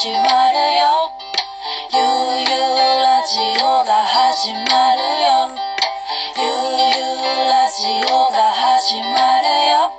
[0.00, 1.12] 始まるよ。
[1.92, 2.00] ゆう
[2.40, 5.52] ゆうラジオが始まるよ。
[6.38, 9.04] ゆうゆうラジオが始ま
[9.42, 9.92] るよ。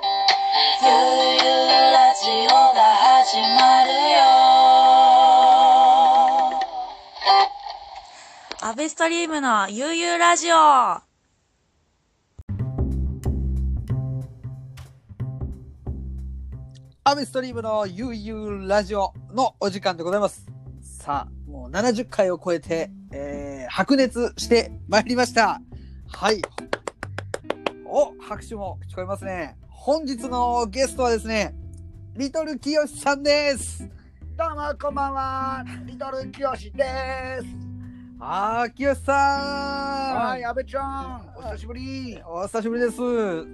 [0.82, 0.90] ゆう
[1.38, 4.26] ゆうラジオが始まるよ。
[8.60, 10.56] アベストリームのゆうゆうラジオ。
[17.04, 20.46] アメストリームのゆうゆうラジオのお時間でございます。
[20.82, 25.60] さあ、もう70回を超えて、えー、白熱してまいりました。
[26.06, 26.42] はい。
[27.86, 29.56] お、拍手も聞こえますね。
[29.68, 31.54] 本日のゲストはですね、
[32.14, 33.88] リトルキヨシさんです。
[34.36, 36.84] どうもこんばんは、リトルキヨシで
[37.40, 37.46] す。
[38.20, 39.12] あー、キヨシさ
[40.14, 40.26] ん。
[40.26, 42.20] はい、阿部ちゃん、お久しぶり。
[42.26, 43.00] お久しぶりです。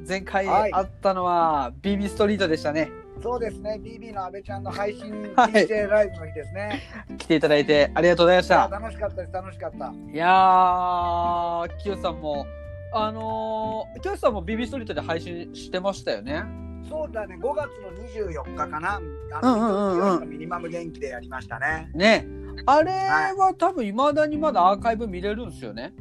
[0.09, 2.91] 前回はい会ったのは BB ストリートでしたね。
[3.23, 6.83] そうですね、BB の阿部ちゃんの配信はい DJ ライブの日ですね。
[7.19, 8.69] 来ていただいてありがとうございました。
[8.69, 9.92] 楽しかったです、楽しかった。
[10.12, 12.47] いやー、キヨシさんも、
[12.92, 16.45] あのー、キヨシさんも BB ストリートで配信してましたよね。
[16.89, 19.01] そうだね、5月の24日かな。
[19.42, 21.91] あの、ミニマム元気でやりましたね。
[21.95, 22.27] ね。
[22.67, 22.92] あれ
[23.37, 25.92] は多分未だにまだアーカイブ見れるんですよね。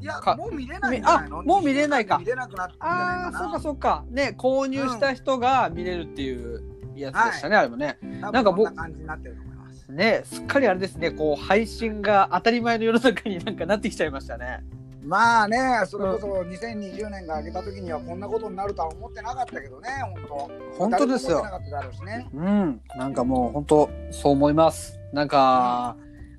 [0.00, 4.04] いやか、もう見れないあもう見れないか見れなくなったああ、そうかかそうか。
[4.10, 6.64] ね、購入した人が見れるっていう
[7.00, 7.98] やつでしたね、あれもね。
[8.02, 8.30] な。
[8.30, 9.92] なんかぼこんな感じになってると思います。
[9.92, 14.64] ね、すっかりあれですね、こう、配信が当たり前の世の中になんかなってきちゃいましたね。
[15.02, 19.88] まあね、それこそ2020年が明けた時にはこんなことになるとは思ってなかったけどね、
[20.28, 20.78] 本当。
[20.78, 22.28] 本当ですようしね。
[22.34, 22.80] うん。
[22.96, 24.98] なんかもう本当そう思います。
[25.12, 25.96] なんか、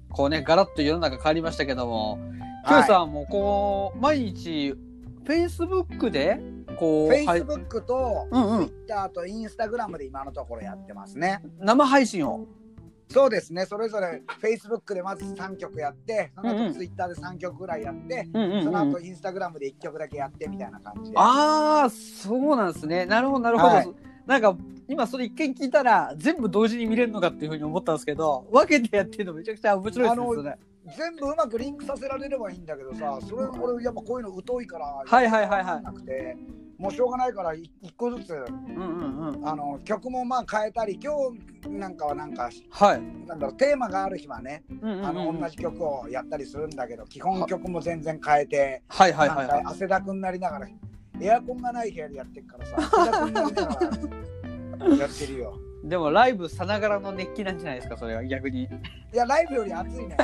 [0.09, 2.20] こうね、ガラッと世の中変わりましたけども、
[2.67, 4.76] キヨシさんもこう、毎日、
[5.26, 6.39] Facebook で、
[6.77, 11.41] こう、はい、Facebook と Twitter と Instagram で今のところやってますね。
[11.59, 12.45] 生配信を。
[13.09, 18.64] そうですね、それぞれ Facebook でまず3曲やって、その後 Twitter で3曲ぐらいやって、うんうん、うん。
[18.64, 21.17] その後 Instagram で1曲だけやってみたいな感じで。
[21.17, 23.05] ああ、そうなんですね。
[23.05, 23.76] なるほど、なるほど。
[23.76, 23.88] はい
[24.26, 24.55] なんか、
[24.88, 30.58] 今それ一見聞いたら、全部同時に見れるのかっていうふうに思ったんですけど、分けてやってるのめちゃくちゃ面白いですね。
[30.97, 36.36] 全部うまくリンクさせられればいいんだけどさ、それ俺やっぱこういうの疎いから、はいはいはいはいなくて、
[36.77, 39.47] もうしょうがないから1個ずつうんうんうん。
[39.47, 41.14] あの曲もまあ変えたり、今
[41.64, 43.02] 日なんかはなんか、はい。
[43.27, 49.64] なんだろう、テーマがある日はね、うんうんうんあの同じ曲をやったりするんだけど、基本曲も全然変えて、はいはいはい。
[49.65, 50.67] 汗だくになりながら、
[51.20, 55.70] エアコンがない部屋でやってるからさ、汗だくになりながらやってるよ。
[55.83, 58.64] でもライブさながらの熱気なんじゃないですか、それは逆に。
[58.64, 58.69] い
[59.14, 60.15] や、ライブより暑いね。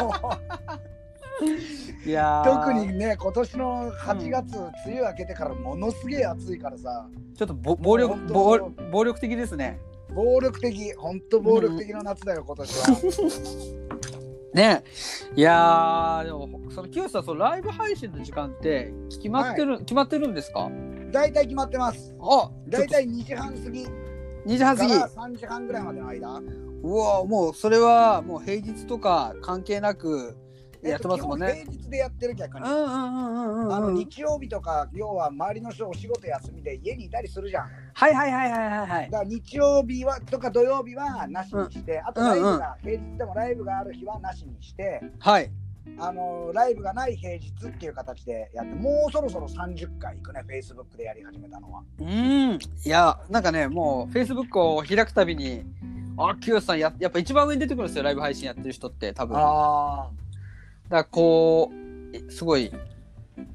[0.00, 0.12] も
[2.06, 4.56] ういやー特にね、今年の8月、
[4.86, 7.06] 梅雨明けてからものすげえ暑いからさ、
[7.36, 8.58] ちょっとぼ暴力暴
[8.90, 9.78] 暴力的ですね。
[10.14, 12.86] 暴力的、本当暴力的な夏だよ、今年は。
[14.54, 14.82] ね
[15.34, 20.70] いやーでもその清さんそのライブ配信の時間って決まってる、決まってるんですか？
[21.12, 22.14] 大体決まってます。
[22.18, 23.86] あ大体2時半過ぎ
[24.46, 26.40] 2時半過ぎから3時半ぐらいまでの間？
[26.82, 30.36] うわもうそれはもう平日とか関係なく
[30.82, 31.46] やってますもんね。
[31.58, 32.64] えっと基本平日でやってる逆に。
[32.64, 33.94] うんうんうんうんうんあのうん。
[33.94, 37.70] 日曜日とか、要は周りの人お仕事休みで家にいたりするじゃん。
[37.92, 39.10] はいはいはいはいはいはい。
[39.10, 45.50] だから日曜日はとか土曜日はなしにして、あとライブが、平日でもライブがある日はなしにして、はい。
[45.98, 51.82] あのライブがない平日っていう形でやって、もうそろそろ30回いくね、Facebook でやり始めたのは。
[52.00, 52.58] うん。
[52.84, 55.64] いやなんかねもう Facebook を開くたびに
[56.18, 59.34] あ清さんややっぱ一番上に出てくるんですよライブ配信やってる人って多分。
[59.34, 60.10] だかあ
[60.90, 62.72] らこうすごい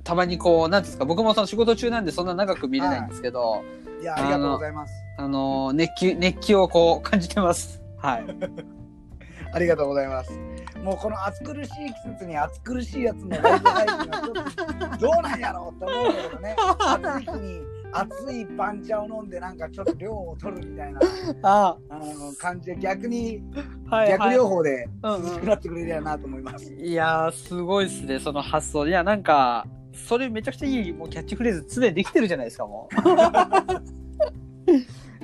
[0.04, 3.64] たまにこうなんていうんですか僕もその仕事中なんでそんな長く見れないんですけど。
[4.00, 4.94] あ、いや、ありがとうございます。
[5.18, 7.82] あの熱気熱気をこう感じてます。
[7.98, 8.26] はい。
[9.54, 10.51] ありがとうございます。
[10.84, 16.56] もうこの暑苦しい季節に暑苦しいやつのライブ配信はどうなんやろうと思うんだけどね。
[16.78, 17.62] 暑い日に
[17.94, 21.02] 熱いパンチャを飲んでなんかちょっと量を取るみたいな
[21.44, 23.44] ああの感じで逆に
[23.90, 26.74] はい、逆療法でうんうん涼しくなってくれるやなと思います。
[26.74, 32.96] いやーすごいですねその発想いやなんかそれめちゃくちゃいいもうキャッチフレーズ常にできてるじゃないですかもう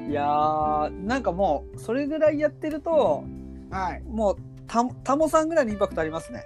[0.09, 3.23] いやーなんかもうそれぐらいやってると
[3.69, 4.01] はい。
[4.03, 4.37] もう
[4.67, 6.43] たタモさんぐらいのインパクトありますね。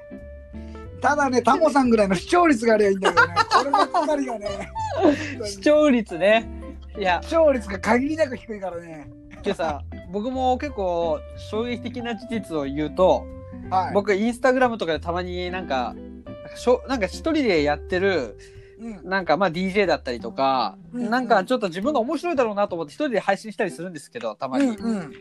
[1.02, 4.72] ただね、タモさんぐらいの視聴率があればいいんだけどね、こればっかりがね、
[5.46, 6.48] 視聴率ね。
[6.98, 7.22] いや。
[7.24, 9.10] 視聴率が限りなく低いからね。
[9.44, 9.82] 今日さ
[10.12, 11.20] 僕も結構
[11.50, 13.26] 衝撃的な事実を言うと
[13.72, 13.94] はい。
[13.94, 15.96] 僕インスタグラムとかでたまになんか
[16.56, 18.38] しょなんか一人でやってる
[18.80, 25.14] うん、なんかまあ DJ だったりとか、うんなんかちょっと自分が面白いだろうなと思って一人で配信したりするんですけどたまに、うんうん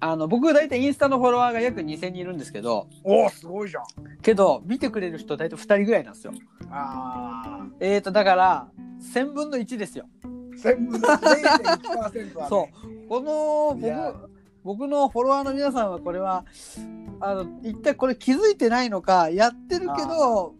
[0.00, 3.84] あの僕大体インスタのフォロワーが約2000人いるんですけどおおすごいじゃん。
[4.22, 6.32] けど見てくれる人大体2人ぐらいなんですよ。
[6.70, 8.68] あえーとだから
[9.14, 10.06] 1000分の1ですよ。
[10.24, 13.08] あ1000分の0.1%は、ね、そう。
[13.08, 14.28] この僕
[14.64, 16.44] 僕のフォロワーの皆さんはこれは
[17.20, 20.54] あの一体これ気づいてないのかやってるけど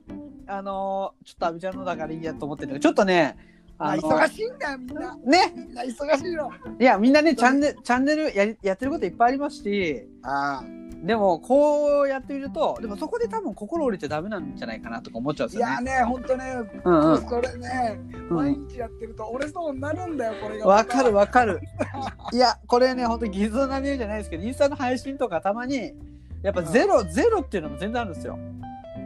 [0.46, 5.16] あのちょっと阿部ちゃんのだからいいやと思ってるちょっとねまあ、忙しいんだよみんな。
[5.25, 5.52] ね。
[5.56, 10.08] みんな忙しいよいやみんなねチャンネルチャンネルやりやってることいっぱいありますし。
[10.22, 10.78] ああ。
[11.02, 15.92] でもこうやってみるとでもそこで多分心折れちゃダメなんじゃないかなとか思っちゃうんですいよね。
[15.92, 16.44] やねほんとね、
[16.84, 17.28] うんうん。
[17.28, 20.66] それねうん毎日やってると折れそうになるんだよこれが。
[20.66, 21.60] わかるわかる。
[22.32, 25.92] いやこれね本当に偽造な理由じゃないですけどインスタの配信とかたまに
[26.42, 28.38] やっぱゼロ、ゼロっていうのも全然あるんですよ。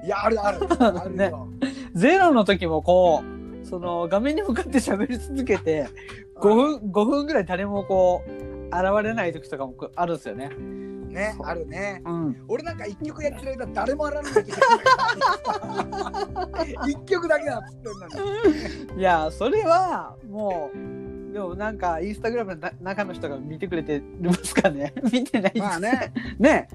[0.04, 0.66] いやあるある。
[0.80, 1.48] あるよ、
[1.94, 3.41] ゼロの時もこう
[3.72, 5.88] その画面に向かって喋り続けて
[6.36, 8.30] 5分5分ぐらい誰もこう
[8.66, 10.50] 現れない時とかもあるんですよね。
[10.50, 12.02] ねあるね。
[12.04, 12.36] うん。
[12.48, 14.52] 俺なんか一曲やってる間誰も現れない時
[16.92, 18.26] 一曲だけだっつってんの
[18.94, 19.00] に。
[19.00, 20.78] いやそれはもう
[21.32, 24.92] でもなんかインスタグラムのな中の人が見てくれてますかね。
[25.10, 25.64] 見てないです。
[25.64, 26.12] まあね。
[26.38, 26.69] ね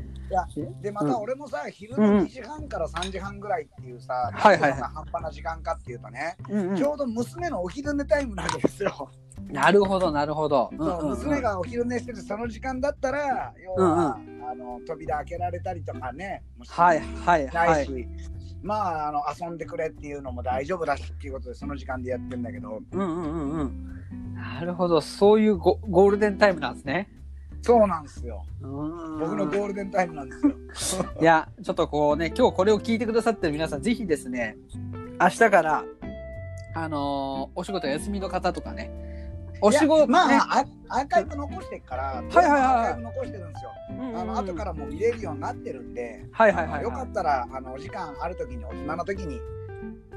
[0.82, 9.10] でまた俺もさ、昼の2時半から3時半ぐらいっていうさ、はいはい半端な時間かっていうとね、うんうんちょうど娘のお昼寝タイムなわけですよ。
[9.50, 10.70] なるほどなるほど。
[10.72, 14.18] 娘がお昼寝してるその時間だったら要は、
[14.50, 18.08] あの扉開けられたりとかねはいはいないし、はい。
[18.62, 24.34] まああの遊んでくれっていうのも大丈夫だしっていうことでその時間でやってんだけどうんうんうんうん。
[24.36, 27.10] なるほどそういうゴゴールデンタイムなんですね。
[27.68, 28.46] そうなんですよ。
[28.62, 30.36] 僕僕のゴールデンタイムなんで
[30.74, 31.06] すよ。
[31.20, 34.56] いやちょっとこうね今日これを聞いてくださってる皆さんぜひですね
[35.20, 35.84] 明日から
[36.76, 38.90] あのーお仕事休みの方とかね
[39.60, 40.28] お仕事いやま
[40.60, 42.62] あ、アーカイブ残してっから、はいはいはい。
[42.62, 43.72] アーカイブ残してるんですよ。
[43.90, 44.18] うんうんうん。
[44.20, 46.84] あの後からも見れるようになってるんで、はいはいはいはい。
[46.84, 49.42] よかったらあのお時間ある時にお暇な時に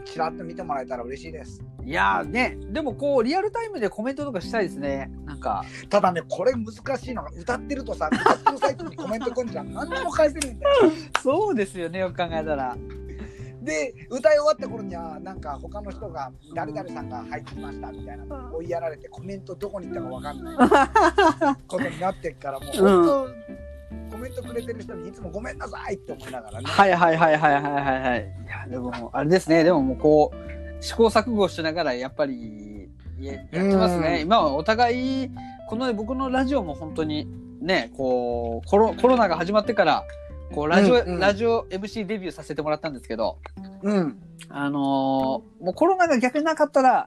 [0.04, 1.62] ちらっと見てもらえたら嬉しいです。
[1.84, 5.10] いやーねでもこうリアルタイムでコメントとかしたいですね。
[5.24, 5.64] なんか。
[5.88, 9.72] ただねこれ難しいのが歌ってるとさ歌ってる最中にコメント来んじゃん。
[9.72, 10.92] 何でも返せるんだよ。
[11.22, 12.76] そうですよねよく考えたら。
[13.62, 23.34] で歌い終わった頃にはなんか他の人が誰々さんが入ってきましたみたいなの追いやられてコメントどこに行ったかわかんないことになってっからもう本
[24.20, 26.66] メントくれてる人にいつもごめんなさいって思いながらね。
[26.66, 28.20] はいはいはいはいはいはいはい。
[28.20, 29.64] いやでもあれですね。
[29.64, 32.88] でももうこう試行錯誤しながらやっぱり
[33.18, 34.16] ややってますね。
[34.16, 34.20] うん。
[34.22, 35.30] 今はお互い
[35.68, 37.26] この僕のラジオも本当に
[37.60, 40.04] ねこうコロコロナが始まってから
[40.52, 41.20] こうラジオ、うんうん。
[41.20, 43.38] ラジオ MC デビューさせてもらったんですけど
[43.82, 44.18] うん。
[44.48, 47.06] あのーもうコロナが逆になかったら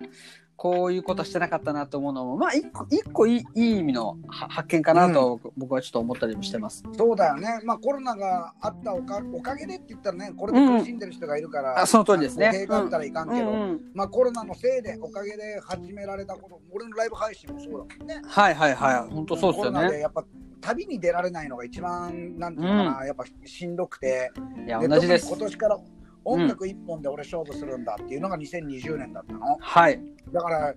[0.56, 6.84] こういうことしてなかったなと思うのもまあ一個一個いいいい意味のは発見かなと僕はちょっと思ったりもしてます。
[6.96, 12.48] そうだよね、まあ、コロナがあったおかおかげでって言ったらね、これで苦しんでる人がいるから、あその通りですね。
[12.48, 13.62] あの語弊があったらいかんけど、うん。
[13.62, 13.82] うん。
[13.94, 18.22] まあ、コロナのせいで、おかげで始められたこと、俺のライブ配信もそうだもんね。
[18.26, 19.14] はいはいはい。
[19.14, 19.78] 本当そうですよね。
[19.78, 20.24] コロナでやっぱ
[20.62, 24.32] 旅に出られないのが一番、なんていうのかな、やっぱしんどくて、
[24.66, 25.28] いやで同じです。
[25.28, 25.38] 今。
[25.38, 25.80] 年から
[26.26, 29.58] 音楽一本で俺勝負するんだっていうのが2020年だったの。
[29.60, 30.00] はい。
[30.32, 30.74] だから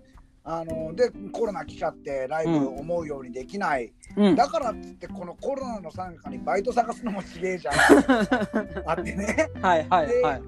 [0.48, 4.36] あのでコロナ来ちゃってライブ思うようにできない、うん。
[4.36, 7.74] だからっつってこのコロナのさなかにバイト探すのもちげえじゃん
[8.86, 10.42] あってねはいはいはい。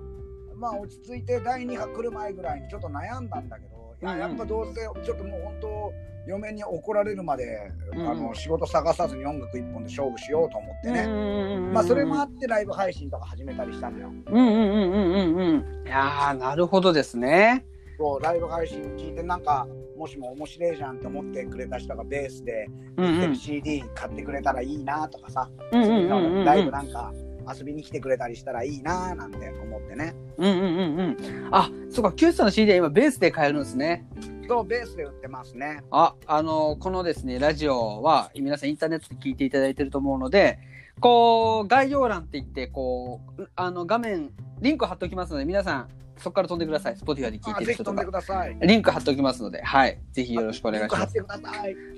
[0.57, 5.93] まあ落ち着いて第2波来る前ぐらいにちょっと悩んだんだけど、いやっぱどうせちょっともう本当
[6.29, 8.01] 嫁に怒られるまで、うん。
[8.01, 14.09] うんあの仕事探さずに音楽一本で勝負しようと思ってね、ねまあそれもあってライブ配信とか始めたりしたのよ。
[14.27, 15.39] うんうんうんうんうん。
[15.39, 15.87] うん。
[15.87, 17.65] いやーなるほどですね。
[17.99, 23.35] そうライブ配信聞いてなんかもしも面白いじゃんって思ってくれた人がベースでうんうん。
[23.37, 26.35] CD 買ってくれたらいいなとかさ、うんうん次うんうん。
[26.41, 27.13] のライブなんか
[27.55, 31.49] 遊びに来てくれたりしたらいいななんて思ってねうんうんうんうん。
[31.51, 34.07] あ、そうか、キュースの CD は今ベースで買えるんですね。
[34.49, 40.59] そうベースで売ってますねあ、あのこのですね、ラジオは皆さんインターネットで聞いていただいてると思うので、
[41.01, 45.89] こう、概要欄って言って、こう、あの、画面、リンク貼っておきますので、皆さん、
[46.19, 46.95] そこから飛んでください。
[46.95, 48.13] Spotify で聞いあてる人とかぜひ飛んでく。
[48.13, 49.99] ださいリンク貼っておきますので、はい。
[50.13, 51.15] ぜひよろしくお願いします。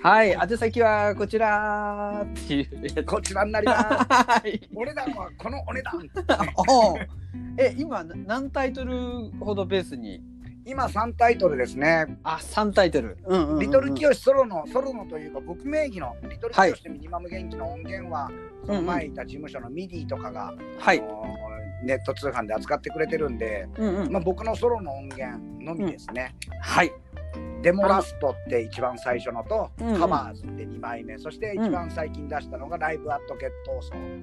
[0.02, 0.30] はい。
[0.30, 3.04] 宛先はこちらっていう。
[3.04, 4.60] こちらになります はい。
[4.74, 6.10] お値段はこのお値段
[7.58, 10.22] え、今、な何タイトルほどベースに？
[10.66, 13.16] 今3タイトルですねあ、3タイトル。
[13.26, 18.30] うんうんうんうんリトルキヨシソロのソロのというか僕名義のリトルキヨシとミニマム元気の音源は、
[18.66, 21.02] その前いた事務所のミディとかが、はいあ。
[21.02, 21.24] の
[21.82, 26.92] ネット通販で扱ってくれてるんで、うんうん、まあ、僕のソロの音源のみですね、うん、はい。
[27.62, 31.18] デモラストって一番最初のと、うんうん、カバーズって2枚目。
[31.18, 33.82] そして一番最近出したのが「ライブ・アット・ゲット・オー。
[33.82, 34.22] ソン」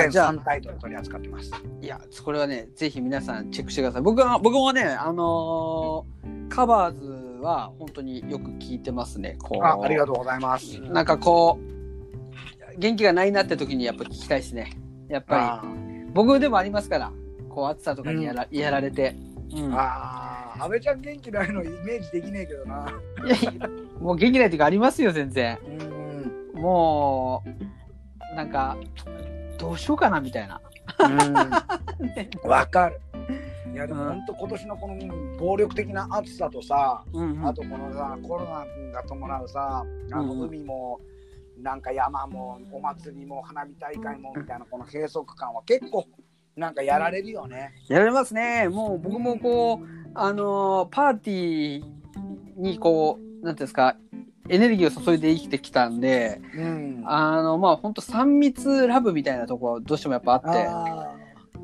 [0.00, 1.52] 全3タイトル取り扱ってます。
[1.82, 4.02] いやこれはねぜひ皆さんチェックしてください。
[4.02, 9.36] 僕は僕もねあのー、カバーズは本当によく聞いてますね。
[9.42, 9.64] こう。
[9.64, 10.80] あありがとうございます。
[10.80, 14.72] なんかこう元気がないなって時にやっぱ聞きたいですね。
[15.08, 15.62] やっぱりあ
[16.12, 17.12] 僕でもありますから
[17.48, 19.14] こう暑さとかにやら,、やられて。
[19.52, 22.92] うんーあー、安倍ちゃん元気ないのイメージできねえけどな。
[23.26, 23.52] いやいや
[24.00, 25.56] もう元気ない時ありますよ全然。
[26.54, 26.60] うん。
[26.60, 27.44] も
[28.32, 28.76] うなんか
[29.56, 30.60] どうしようかなみたいな。
[30.98, 31.34] うん。
[32.50, 33.00] わかる。
[33.72, 40.98] いやでもうん本当今年のこの暴力的な暑さとさ、うんうんあとこのさコロナが伴うさあのうん海も
[41.58, 46.06] なんか山もお祭りも花火大会もみたいなこの閉塞感は結構
[46.56, 47.74] なんかやられるよね。
[47.88, 48.68] やられますね。
[48.68, 51.84] もう僕もこう、あのーパーティー
[52.56, 53.96] にこう、なんていうんですか、
[54.48, 57.02] エネルギーを注いで生きてきたんで、うん。
[57.04, 61.14] あの、まあ本当3密ラブみたいなところどうしてもやっぱあって、あ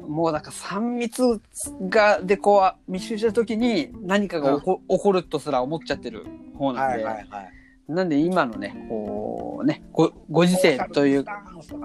[0.07, 1.41] もうなんか3密
[1.89, 6.27] が、でこう密集した時に何かが起こ,、起こるとすら思っちゃってる
[6.59, 7.62] 方なんで、いはいはい。
[7.93, 11.25] なんで今のね、こうね、ごご時世という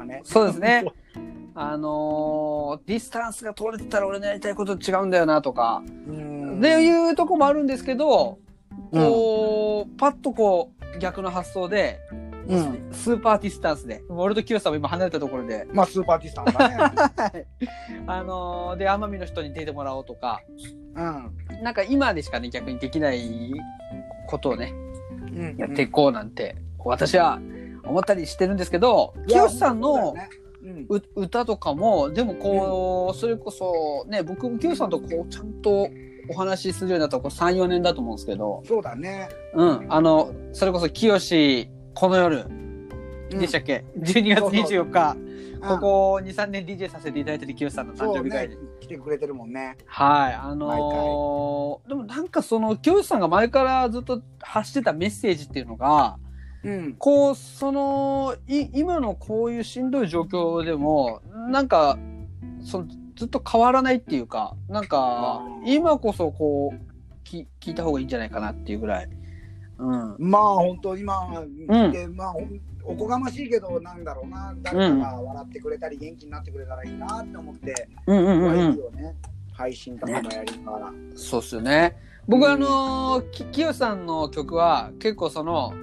[0.05, 0.85] ねそうですね。
[1.59, 8.39] あのーディスタンスが取れてたら俺のやりたいこと違うんだよなとか、うんっていうとこもあるんですけど、
[8.91, 11.99] こう、パッとこう、逆の発想で、
[12.47, 12.89] うん。
[12.91, 16.75] スーパーディスタンスで、俺と清さんも今離れたところで、まあスーパーディスタンスだね。
[17.15, 17.47] はい
[18.07, 20.41] あのーで、奄美の人に出てもらおうとか、
[20.95, 21.63] うん。
[21.63, 23.53] なんか今でしかね、逆にできない
[24.27, 24.86] ことをね、うん
[25.57, 27.39] やっていこうなんて、私は
[27.83, 30.15] 思ったりしてるんですけど、清さんの、そ
[30.89, 35.89] う歌とかもでもこう、それこそね僕も Q さんとこうちゃんと
[36.29, 39.29] お話しするようになったのこ34年だと思うんですけど、そうだね。
[39.53, 41.17] うん、あのそれこそ清
[41.93, 42.45] この夜
[43.31, 43.39] うん。
[43.39, 45.17] でしたっけ、12うそう24日
[45.59, 45.79] こうん。
[45.79, 48.57] こ23年 DJ させていただいてる清さんの誕生日会に、。
[48.79, 49.77] 来てくれてるもんね。
[49.85, 50.33] はい。
[50.33, 56.17] あのーでもなんかその清さんが前からずっと発してたメッセージっていうのが
[56.63, 56.93] うん。
[56.95, 61.97] こうそのい今のこういうしんどい状況でもなんか
[62.61, 69.09] そのずっと変わらないっていうかなんかうん今こそこうき聞いた方がいいんじゃないかなっていうぐらい、
[69.77, 71.27] うん、まあ本当今
[71.65, 72.33] 聞いて、まあ
[72.87, 74.55] おこがましいけどなんだろうな。
[74.61, 78.59] 誰かが笑ってくれたり元気になってくれたらいいなって思って、うんうんまあうん。
[78.59, 79.15] うんね。
[79.53, 81.97] 配信とかもやりながら、そうっすよね。
[82.27, 85.73] 僕うんあのーき清さんの曲は結構その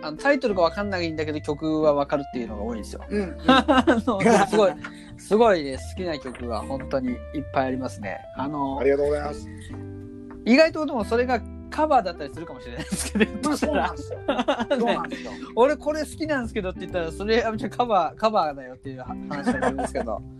[0.00, 3.04] あのタイトルが分かんないんだけど曲は分かるっていうのが多いんですよ。
[3.08, 3.36] うんうん。
[4.48, 4.72] すごい
[5.18, 7.18] すごいね好きな曲が本当にいっ
[7.52, 8.18] ぱいありますね。
[8.36, 9.48] あのありがとうございます。
[10.44, 14.18] 意外とでもそれがカバーだったりするかもしれないですけど、まあそうなんですよ。
[15.56, 20.20] 俺これ好きなんですけどって言ったらそれあめちゃカバーカバーだよっていう話になるんですけど。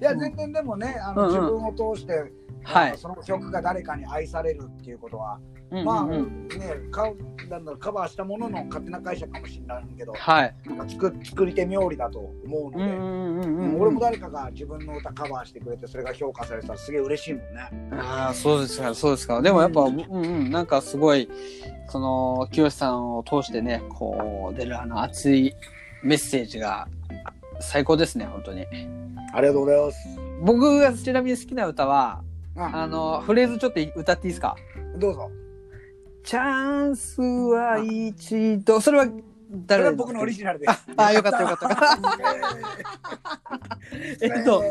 [0.00, 1.34] いや全然でもねあの、うんうん。
[1.34, 2.32] 自分を通して、
[2.64, 2.98] はい。
[2.98, 5.38] その曲が誰かに愛されるっていうことは、
[5.70, 6.58] うんうんまあうんね
[6.92, 7.10] か
[7.50, 10.54] なんだろうカバーしたものの勝手な解釈かもしれないけどはい。
[10.88, 17.90] 作作り手冥利だと思うので、うんうんうんうん俺も誰かが自分の歌カバーしてくれてそれが評価されたらすげえ嬉しいもんね。
[17.92, 19.42] ああそうですかそうですか。
[19.42, 20.00] でもやっぱうん。
[20.00, 21.28] うんなんかすごい
[21.88, 25.54] その清さんを通してねこう出るあの熱い
[26.02, 26.88] メッセージが
[27.60, 28.66] 最高ですね本当に。
[29.32, 29.98] ありがとうございます。
[30.42, 32.22] 僕がちなみに好きな歌は
[32.56, 34.56] ああのフレーズちょっと歌っていいですか？
[34.98, 35.30] どうぞ。
[36.22, 38.80] チャンスは一度。
[38.80, 39.12] それはそ
[39.66, 40.86] 誰れは僕のオリジナルです。
[40.96, 41.98] あよかったよかった。
[44.24, 44.62] えっと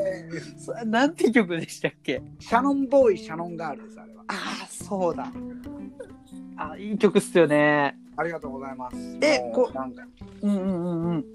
[0.86, 2.22] なんて曲でしたっけ？
[2.40, 4.24] シャノンボーイ、シャノンガールです、あれは。
[4.28, 5.32] ああそうだ。
[6.58, 7.98] あいい曲っすよね。
[8.18, 8.96] ありがとうございます。
[9.22, 10.04] えこなんか。
[10.42, 11.26] うんうんうんうん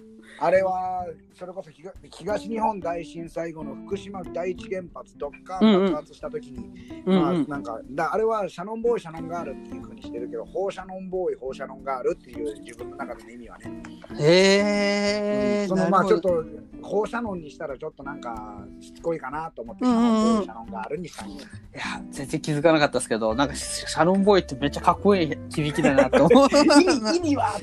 [0.41, 5.89] あれは、それこそ東東日本大震災後の福島第一原発、ドッカうんうん。
[5.89, 13.83] ン爆発した時に、うんまあうんなんかだあれはシャノンボーイ、シャノンガールっていうふうにしてるけど、放射ノンボーイ、放射ノンガールっていう自分の中での意味はね。
[14.21, 16.45] へえそのまあちょっとと
[16.83, 20.45] 放射能にしたらちょっとなんかしつこいかなと思って、うんうんうん。
[20.45, 26.49] シャノンガールにしたんでいや全然気づかなかったですけどなんかシャノンボーイってめっちゃかっこいい響きだなと思う。
[26.81, 27.61] 意味意味は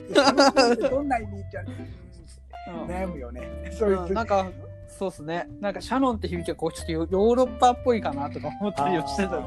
[0.89, 1.63] どんな意味じゃ
[2.87, 3.41] 悩むよね。
[3.71, 4.13] そういううん。
[4.13, 4.47] なんか
[4.87, 5.47] そうっすね。
[5.59, 9.41] なんかシャノンって響きはこうちょっとヨヨーロッパっぽいかなとか思ったりをしてた。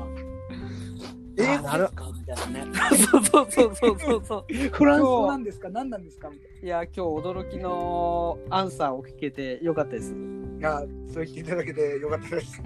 [1.41, 2.73] えあなるみたいなね。
[2.97, 4.55] そうそうそうそうそうそう。
[4.73, 5.69] フランス語なんですか？
[5.71, 6.29] 何なんですか？
[6.31, 10.13] みたいいや今日驚きのアンサーを聞けてよかったです。
[10.13, 10.59] な。
[10.59, 10.81] いや
[11.13, 12.61] そう言っていただけてよかったです。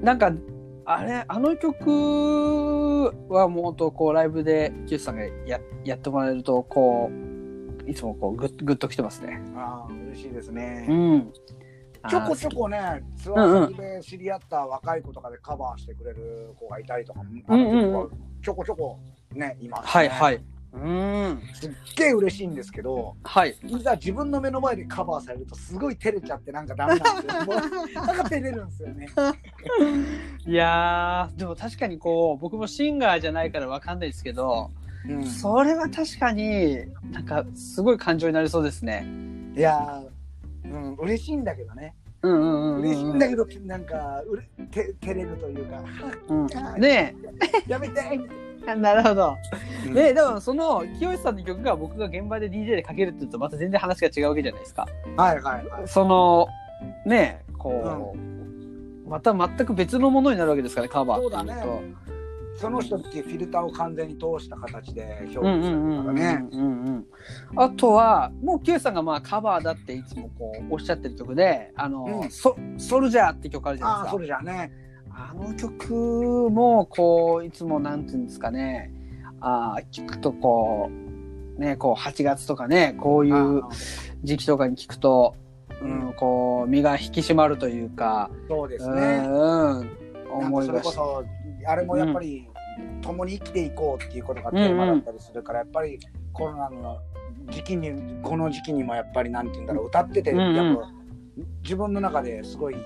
[0.00, 0.32] なんか
[0.86, 1.24] あれ？
[1.26, 7.33] あの曲はもう本当こうライブでキュースさんがややってもらえるとこう
[7.86, 9.40] いつもこうグッグッときてますね。
[9.56, 10.86] ああ嬉しいですね。
[10.88, 11.32] うん。
[12.08, 18.08] ちょこちょこね、ツアー先で知り合った若い子とかでカバーしてくれる子がいたりとかも、あの曲は
[18.42, 18.98] ちょこちょこ
[19.32, 19.86] ね、います、ね。
[19.86, 20.40] はいはい。
[20.74, 21.42] うん。
[21.54, 23.56] すっげえ嬉しいんですけど、はい。
[23.64, 27.44] いざ自分の目の前でカバーされるとすごい照れちゃってなんかダメなんですよ。
[28.02, 29.08] なんか照れるんですよね。
[30.46, 34.83] いやーでも確かにこう僕もシンガーじゃないからわかんないですけど、うん
[35.24, 36.78] それは確かに
[37.12, 39.06] なんかすごい感情になりそうですね。
[39.56, 41.94] いやー、うん、嬉しいんだけどね。
[42.22, 42.80] うんうんうんうん。
[42.80, 45.84] 嬉しいんだけど、なんかうれて照れるというか、
[46.28, 47.14] うん、ね
[47.68, 48.00] やめて
[48.66, 49.36] え なるほど。
[49.86, 54.88] うんででもその清さんの曲が僕が現場で DJ でかけるって言うとまた全然話が違うわけじゃないですか。
[55.16, 55.88] はいはいはい。
[55.88, 56.48] その
[57.04, 58.14] ねえこ
[59.06, 61.20] う、また全く別のものになるわけですからカバー。
[61.20, 61.54] そうだね
[62.56, 66.44] その人っていうフィルターを完全に通した形で表現するからね。
[67.56, 72.30] あとはもう Q さんがまあカバーだっていつもこうおっしゃってる曲で「あのうん。
[72.30, 74.10] ソソルジャー」って曲あるじゃないですか。
[74.12, 74.72] それじゃあね。
[75.16, 75.94] あの曲
[76.50, 78.92] もこういつもなんていうんですかね。
[79.40, 80.90] あー聞くとこ
[81.58, 83.68] うねこう8月とかねこういうあ
[84.22, 85.34] 時期とかに聞くと、
[85.82, 86.08] ううん。
[86.10, 89.18] ん、こう身が引き締まるというか、そうですうね。
[89.18, 89.90] んうん、
[90.30, 90.86] 思いそれ出し。
[90.86, 91.24] こそ、
[91.66, 92.48] あれもやっぱり、
[93.02, 95.98] 共に生きていこうっていうことがテーマだったりするから、やっぱり
[96.32, 96.98] コロナの
[97.50, 97.92] 時期に、
[98.22, 100.90] この時期にもやっぱりなんて言うんだろう、歌ってて、うんうんやっぱ
[101.64, 102.76] 自分の中ですごい、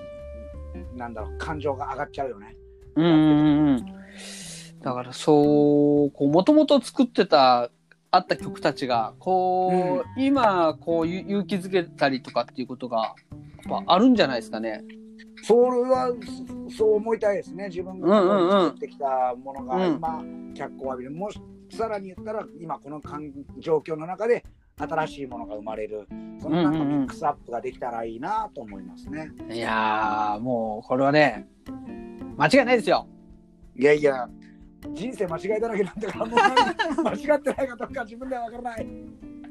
[0.95, 2.55] なんだろう、感情が上がっちゃうよね。
[2.95, 3.85] うんうんうんうん。
[4.81, 7.69] だからそうこうもともと作ってた
[8.11, 13.15] あった曲たちがこう、今こうゆ勇気づけたりとかっていうことが
[13.67, 14.83] やっぱあるんじゃないですかね。
[15.49, 16.13] それは
[16.69, 17.69] そそう思いたいですね。
[17.69, 21.11] 自分がうんうんうん作ってきたものがうん今、脚光を浴びる。
[21.11, 21.41] もし
[21.71, 23.01] さらに言ったら、今この
[23.57, 24.45] 状況の中で
[24.77, 26.07] 新しいものが生まれる。
[26.39, 29.31] そのなんかうんうんうんミックスアップができたらいいなと思いますね。
[29.49, 31.49] いやーもうこれはね
[32.37, 33.07] 間違いないですよ。
[33.75, 34.29] いやいや、
[34.93, 36.39] 人生間違いだらけなんだから、もう
[37.03, 38.87] 何間違ってないかどうか自分では分からない。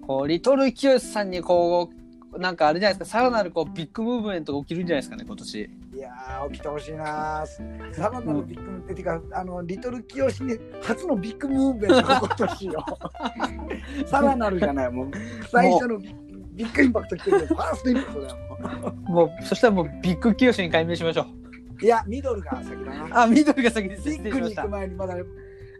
[0.06, 1.90] こうリトルキヨシさんにこ
[2.32, 5.70] うなんかあれじゃないですかさらなるこうビッグムーブメントが起きるんじゃないですかね今年。
[5.98, 7.92] いやー、起きてほしいなー。
[7.92, 12.84] さらなるビッグムーブメント、てか、あの、リトルキヨシに初のビッグムーブメン起こってほしいよ。
[14.06, 15.10] さらなるじゃない、もう、
[15.50, 16.14] 最初のビ
[16.54, 18.36] ビッグインパクト来てるファーストインパクトだよ。
[19.08, 21.26] ももうそしたらもうビッグキヨシに改名しましょう。
[21.82, 23.22] ういや、ミドルが先だな。
[23.22, 24.68] あミドルが先ですビッグに行く。
[24.68, 25.16] 前にまだ、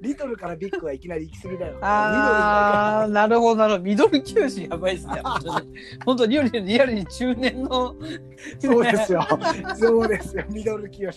[0.00, 1.78] リトルからビッグはいきなり行き過ぎだよ。
[1.80, 3.84] あー、なるほど、なるほど。
[3.84, 5.22] ミドルキヨシやばいですね。
[6.04, 7.94] 本当リアルにリアルに中年の
[8.58, 9.26] そうですよ。
[9.76, 11.10] そうですよ、ミドル清。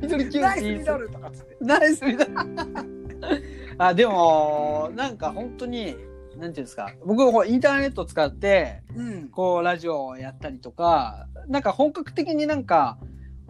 [0.00, 1.56] ミドルキヨナイスミドルとかっつって。
[1.60, 2.30] ナイスミドル。
[3.78, 6.92] あ、でも、なんか本当に、なんていうんですか。
[7.04, 9.28] 僕こうインターネットを使って、うん。
[9.28, 12.98] こうラジオをやったりとか、なんか本格的になんか、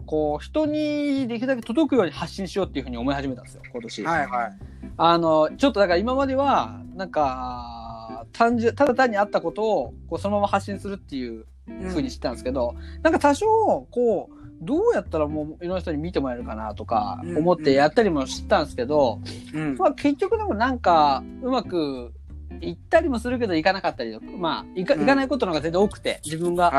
[0.07, 4.05] こう人にできるだけ届くように発信しようっていうふうに思い始めたんですよ、今年。
[4.05, 4.59] はいはい。
[4.97, 11.47] あの、ちょっとだから今までは、なんか、単純、ただ単にあったことを、こう、そのまま発信するっていう
[11.89, 13.47] ふうにしてたんですけど、なんか多少、
[13.91, 19.21] こう、どうやったらもういろんな人に見てもらえるかなとかうん思ってやったりもしてたんですけど、
[19.53, 19.77] うん。
[19.77, 22.13] まあ結局でもなんかうまく
[22.61, 25.03] いったりもするけどいかなかったりまあいか,、うん。
[25.03, 26.71] いかないことの方が全然多くて、自分が。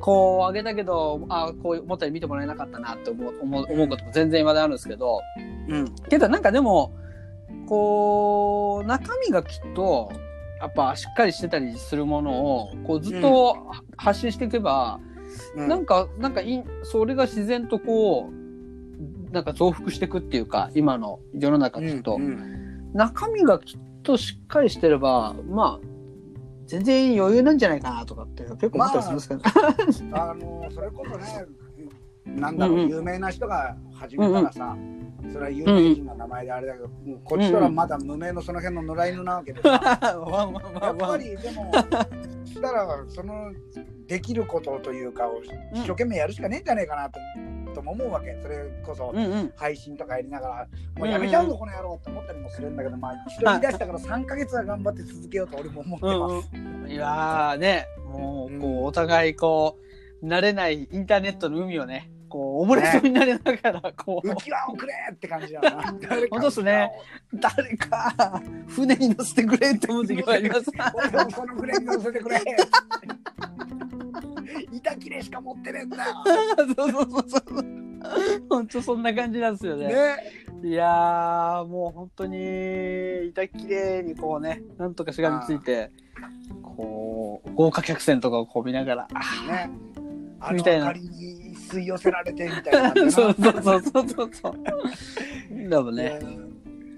[0.00, 5.20] こう上げたけど、あこう思ったより見てもらえなかったなって思う思う思うことも全然今であるんですけど、
[5.68, 5.94] うん。
[6.10, 6.92] けどなんかでも
[7.66, 10.12] こう中身がきっと
[10.60, 13.56] やっぱしっかりしてたりするものをこうずっと
[13.96, 15.00] 発信していけば、
[15.56, 22.90] なんかなんかいそれが自然とこうなんか増幅していくっていうか今の世の中きっと、うん。
[22.94, 25.94] 中身がきっとしっかりしてればまあ
[26.66, 29.42] 全然余裕なんじゃないかなとかって結構思ったりするんですけど、
[30.18, 31.46] あのそれこそね、
[32.26, 32.88] なんだろう、うんうん。
[32.90, 34.76] 有名な人が始めたらさ、
[35.30, 41.72] それは有名人の名前であれだけど、もうこっちとらまだ無名のその辺の野良犬なわけでさ、まあまあまあやっまあぱりでも、
[42.46, 43.52] したら、その
[44.06, 45.42] できることというかを
[45.74, 47.20] 一生懸命やるしかねえんじゃねえかなと,、
[47.74, 48.38] とも思うわけ。
[48.40, 56.50] それこそうんうん配信とかやりながら、もうやめちゃうぞ、この野郎って思ったりもするんだけど、まあ、一度言い出したから3ヶ月は頑張って続けようと俺も思ってます。
[56.54, 59.78] うんうん、いやーねもうこう、うんお互いこ
[60.22, 65.82] う慣れないインターネットの海をねこう溺れそうになりながらこう、浮き輪をくれって感じだな。
[66.30, 66.90] 本当っすね
[67.34, 70.70] 誰か船に乗せてくれって思う時もあります。
[71.12, 72.40] 俺もその船に乗せてくれ。
[74.72, 76.14] 板切れしか持ってねえんだよ。
[76.76, 77.42] そうそうそうそう。
[78.48, 79.88] 本当そんな感じなんですよね。
[79.88, 80.16] ね
[80.62, 85.90] いやー、もう本当に、板きれいにこうね、なんとかしがみついて、
[86.62, 89.70] こう、豪華客船とかをこう見ながら、あね
[90.40, 95.68] あのみたいな明かりに吸い寄せられてみたいなそうなそうそうそうそうそう。
[95.68, 96.18] でもね、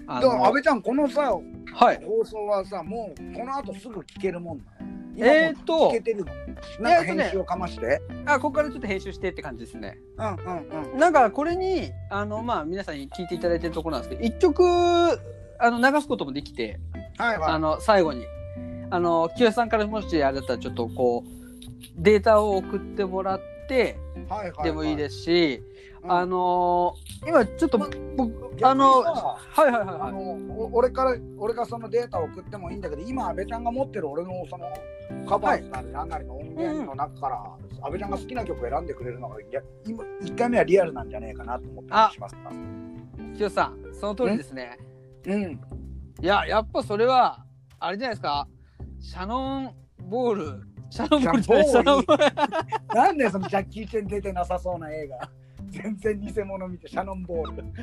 [0.07, 1.37] あだから安の倍ちゃんこのさ
[1.73, 2.03] はい。
[2.03, 4.77] 放送はさもうこの後すぐ聞けるもんなの？
[5.25, 6.31] えーっと今もう聞けてるの？
[6.79, 9.97] なんか編集をかまして、あ、ここからちょっと編集してって感じですね。
[10.17, 11.13] うんうんうんなん。
[11.13, 16.79] かこれに、あの、まあ皆さんに聞いていただいてるところなんですけど、一曲、あの、流すこともできて、
[17.17, 17.51] はいはい。
[17.51, 18.25] あの、最後に。
[18.89, 21.29] あの、清さんからもしあれだったらちょっとこう、
[21.97, 23.97] データを送ってもらって、
[24.29, 25.61] はいはいでもいいですし、
[26.03, 26.11] うん。
[26.11, 30.13] あのー今ちょっとま僕、あの、はいはいはいあはい。
[30.13, 34.65] のお俺から俺がそのデータを送ってもいいんだけど今安倍ちゃんが持ってる俺のその
[35.27, 37.35] カバーなりなんなりの音源の中から、
[37.81, 42.51] 安倍ちゃんが好きな曲を選んでくれるのがいや今1回目はリアルなんじゃねえかなと思ってたりしますか
[43.35, 44.77] 清さん、その通りですね。
[45.25, 45.61] うん
[46.19, 47.45] いや、やっぱそれは、
[47.79, 48.47] あれじゃないですか。
[48.99, 49.75] シャノン
[50.09, 50.67] ボール。
[50.89, 55.29] シャノンボールじゃないシャノンボーなんでそのジャッキー・チェン出てなさそうな映画
[55.81, 57.63] 全然偽物見てシャノンボール。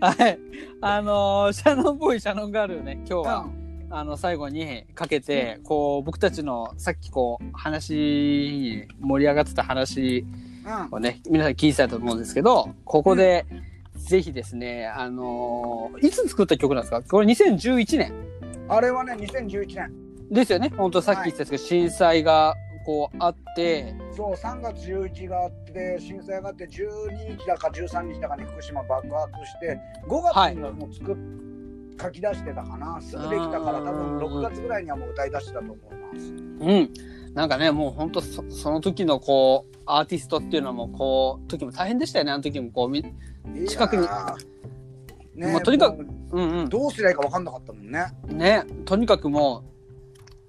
[0.00, 0.38] はい。
[0.80, 3.64] あのーシャノンボーイ、シャノンガールをね、今日は、うん。
[3.90, 10.24] あの、最後にかけて、こう、僕たちのさっきこう、話に盛り上がってた話
[10.66, 10.88] うん。
[10.96, 13.46] をね、皆さん聞いてたと思うんですけど、ここで、
[13.96, 17.00] ぜひですね、あのーいつ作った曲なんですか？
[17.02, 18.12] これ2011年
[18.68, 19.92] あれはね2011年
[20.30, 20.70] ですよね。
[20.76, 31.16] 本当さっき言ってたんですけど、震災がこうあって、そう3月11があって震災があって12日だか13日だかに福島爆発して5月にはもう作っ、
[32.00, 33.00] 書き出してたかな。
[33.00, 36.32] すぐできたから多分6月ぐらいにはもう歌い出してたと思います。
[36.32, 36.90] うん。
[37.34, 43.04] なんかね、もう本当そその時のこう、アーティストっていうのもこう、時も大変でしたよね、あの時もこう、み
[43.66, 44.06] 近くに。
[45.34, 48.04] ねもうとにかくもうんううどうすりゃいいか分かんなかったもんね。
[48.32, 48.38] ん。
[48.38, 49.73] ね、とにかくもう、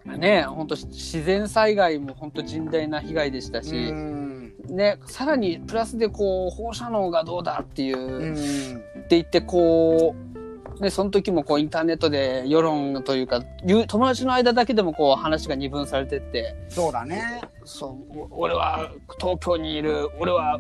[0.06, 4.54] ね、本当自然災害も本当甚大な被害でしたうし、ん。
[4.68, 8.34] ね、さらにプラスでこう、放射能がどうだっていう、うん。
[8.36, 10.35] って言ってこう、
[10.80, 13.42] ね、その時もこうインターネットで世論というか
[13.88, 16.56] 友達の間だけでもこう話が二分されてって。
[16.70, 17.42] そうだね。
[17.64, 20.60] そうお俺は東京にいる俺は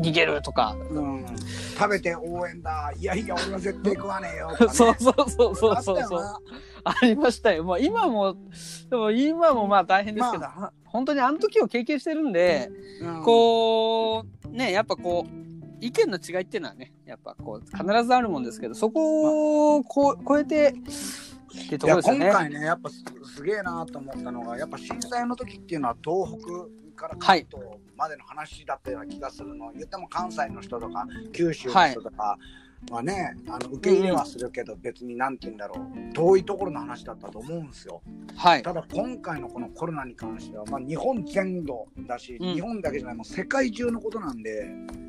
[0.00, 1.26] 逃げるとか、うん。
[1.78, 2.92] 食べて応援だ。
[2.98, 4.56] いやいや俺は絶対食わねえよ。
[4.72, 6.22] そうそうそうそうそうそう。
[6.84, 7.64] ありましたよ。
[7.64, 8.36] もう今も
[8.88, 10.44] でも今もまあ大変ですけど、
[10.84, 12.70] 本当にあの時を経験してるんで、
[13.02, 13.22] うん。
[13.22, 15.49] こうねやっぱこう
[15.80, 22.26] 意見の違いっていうのはねやっぱこう必ずあるもんですけどそこをこう超えてってといやころですよね。
[22.26, 27.64] 今回ねやっぱすすげえなと思ったのがやっぱ震災の時っていうのは東北から関東
[27.96, 32.38] までの話だったような気がするの、言っても関西の人とか九州の人とかは
[33.02, 38.02] ね、あの受け入れはするけど別に何て言うんだろう遠いところの話だったと思うんですよ
[38.36, 38.62] はい。
[38.62, 44.62] ただ今回のこのコロナに関しては、まあ、日本全土だし、うん日本だけじゃないもう世界中のことなんで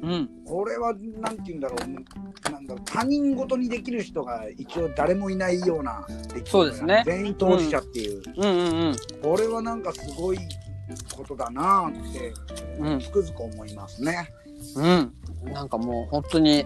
[0.04, 0.30] うん。
[0.46, 10.38] これはなんて言うんだろうなんだろう他人事にできる人が一応誰もいないような出来事そうですね全員当事者っていう、うんうんこれはなんかすごい
[11.16, 12.34] ことだなって。
[13.00, 14.30] つくづく思いますね。
[14.46, 14.51] うん。
[15.44, 16.66] なんかもう本当に、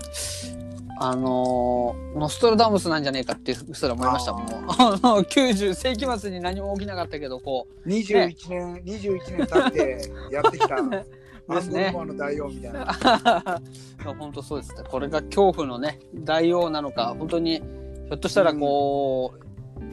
[0.98, 4.44] あのーノストラダムスなんじゃねえかってうっすら思いましたもん。
[4.44, 13.62] あ あの、90世紀末に何も起きなかったけど、こう、21年、21年経ってやってきたですね の大王みたいな。
[14.18, 14.84] 本当そうですね。
[14.90, 19.34] これが恐怖のね、大王なのか、本当に、ひょっとしたらこ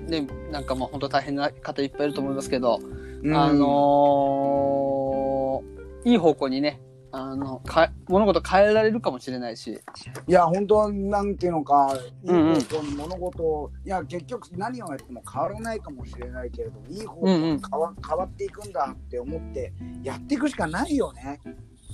[0.07, 2.79] う、ね、なんかもう本当大変な方いっぱいいると思いますけど、
[3.23, 3.37] うん。
[3.37, 5.73] あのー
[6.05, 6.81] いい方向にね、
[7.15, 9.81] あの、か、物事変えられるかもしれないし、
[10.27, 11.95] いや本当はなんていうのか
[12.25, 19.73] いいうんうん方向に物事を、いや結局何をやっても変わらないかもしれないけれどいい方向うんうんに変わ,、変わっていくんだって思って
[20.03, 21.39] やっていくしかないよね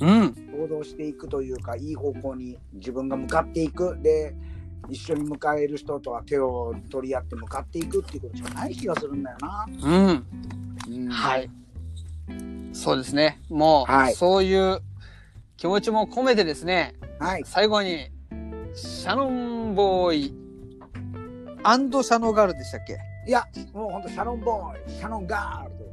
[0.00, 4.32] うん、行動していくというかいい方向に自分が向かっていくで
[4.88, 9.66] 一緒に迎える人とは手を取り合って向かっていくっていうことしかない気がするんだよな。
[9.82, 10.26] うん。
[10.88, 11.50] うんはい。
[12.72, 13.40] そうですね。
[13.48, 14.80] もう、はいそういう
[15.58, 17.42] 気持ちも込めてですね、はい。
[17.44, 18.10] 最後に、
[18.74, 20.34] シャノンボーイ、
[21.64, 22.96] アンドシャノガールでしたっけ？
[23.26, 23.42] いや
[23.74, 25.84] もう本当シャノンボーイシャノンガールで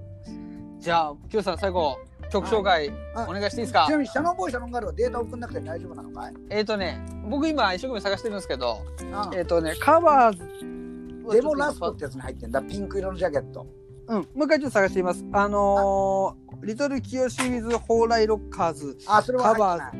[0.79, 1.97] じゃあ、キヨさん最後、
[2.31, 3.27] 曲紹介、はい。
[3.27, 3.85] お願いしていいですか？
[3.87, 6.33] ちなみにシャノンボーイシャノンガールはデータ送んなくて大丈夫なのかい？
[6.51, 12.61] えっ、ー、とね、僕今一生懸命探してるんですけど、あえっ、ー、とね、カバーズ、デモラストってやつに入ってんだ。
[12.61, 13.65] ピンク色のジャケット
[14.07, 15.25] うん、もう一回ちょっと探してみます。
[15.31, 18.97] あのー、リトルキヨシウィズ・ホーライ・ロッカーズ。
[19.07, 19.91] あ、それはカバ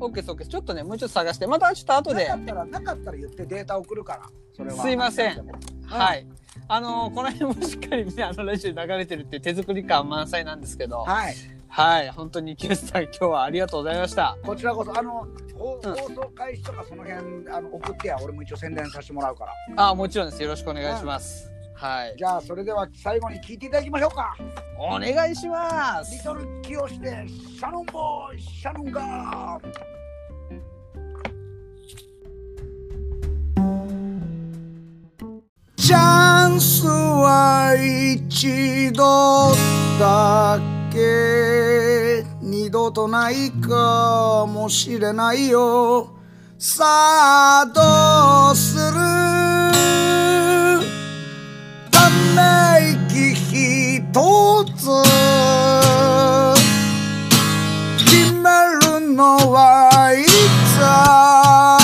[0.00, 0.50] オッケーです、オッケーです。
[0.50, 2.42] ちょっとね、もうちょっと探して、またちょっと後でなか。
[2.42, 4.22] ったら、なかったら言ってデータ送るから。
[4.56, 4.82] それは。
[4.82, 5.46] すいません
[5.86, 6.26] はい。
[6.68, 11.00] あのー、この辺もしっかりね、あのラジオに流れてるって手作り感満載なんですけど。
[11.00, 11.34] はい。
[11.72, 14.36] はい、本当にキュさん、今日はありがとうございました。
[14.42, 19.52] こちらこそ、あの、放送開始とかその辺、あの、送ってや、俺も一応宣伝させてもらうから。
[19.76, 20.42] あ、もちろんです。
[20.42, 21.48] よろしくお願いします。
[21.80, 22.14] はい。
[22.18, 24.36] じゃあ、それでは最後に聞いていただきましょうか。
[24.78, 26.14] お願いします。
[26.14, 30.00] リトルキヨシで、シャノンボーイ、シャノンガー。
[35.76, 39.50] チャンスは一度
[39.98, 40.58] だ
[40.92, 46.10] け二度とないかもしれないよ
[46.58, 46.84] さ
[47.64, 49.49] あどうする？
[54.12, 54.88] 一つ
[57.96, 58.50] 決め
[58.98, 61.79] るのはいつ？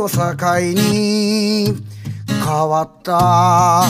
[0.00, 0.18] を境
[0.74, 1.74] に
[2.26, 3.84] 変わった。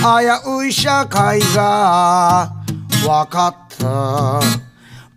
[0.00, 2.52] 危うい社会が
[3.02, 4.40] 分かった。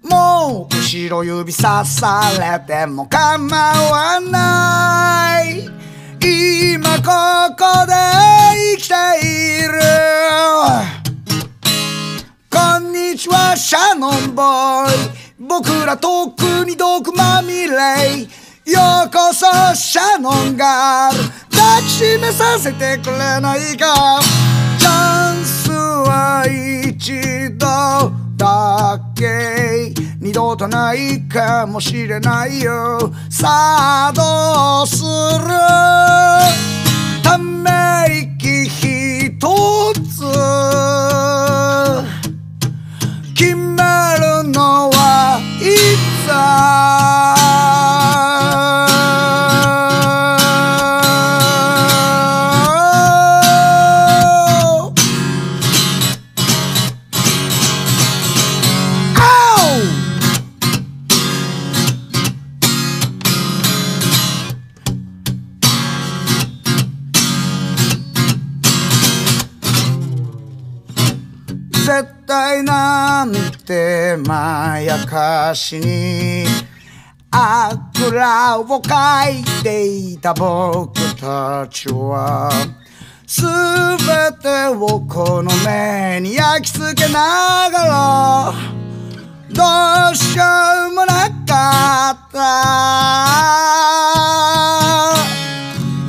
[0.03, 5.69] もう後ろ指さされても構わない。
[6.21, 7.93] 今ここで
[8.75, 9.79] 生きている。
[12.51, 15.29] こんにちはシャノンボーイ。
[15.39, 18.27] 僕らとっくに毒まみれ
[18.71, 24.19] ようこそシャノンガール抱きしめさせてくれないか。
[24.77, 33.11] チャンスは一度だけ二度とないかもしれないよ。
[33.29, 33.47] さ
[34.09, 35.49] あどうする？
[37.23, 39.39] ため息一
[40.03, 40.21] つ。
[43.33, 43.83] 決め
[44.19, 45.63] るのはい
[46.25, 46.27] つ
[73.69, 76.43] てまやかしに
[77.29, 82.49] あぐらをかいていた僕たちは
[83.27, 83.47] すべ
[84.41, 88.53] てをこの目に焼き付けながら
[89.51, 89.61] ど
[90.13, 90.43] うしよ
[90.89, 92.39] うもなかった。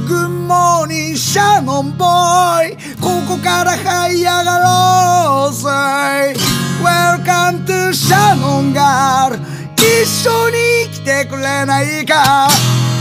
[0.08, 4.14] グッモーニンシャノンボーイここから這
[8.60, 9.38] ンガール
[9.76, 12.48] 一緒に来てくれないか。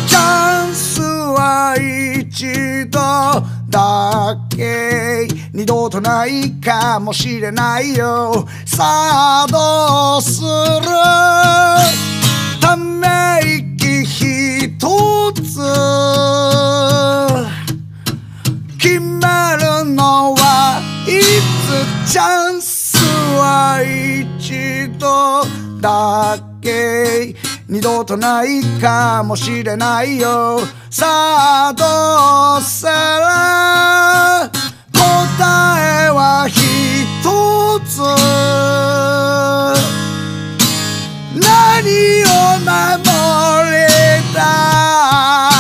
[0.08, 3.00] チャンスは一度
[3.70, 8.48] だけ二度とないかもしれないよ。
[8.66, 10.48] さあどうする？
[12.60, 15.60] ため息一つ。
[18.78, 19.08] 決め
[19.58, 21.10] るのはい
[22.08, 22.12] つ？
[22.12, 22.79] チャンス。
[23.38, 25.44] は一度
[25.82, 27.36] だけ
[27.68, 30.60] 二度とないかもしれないよ。
[30.90, 31.06] さ
[31.70, 31.86] あど
[32.60, 34.50] うせら
[34.92, 35.00] 答
[36.06, 36.60] えは一
[37.88, 38.00] つ。
[41.36, 41.46] 何
[42.24, 42.28] を
[42.60, 42.70] 守
[43.70, 43.78] り
[44.34, 44.40] た？
[45.54, 45.59] い